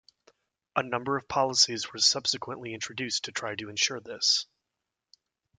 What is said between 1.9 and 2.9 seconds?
were subsequently